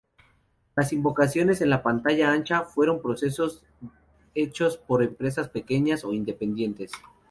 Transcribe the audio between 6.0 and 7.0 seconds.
o independientes.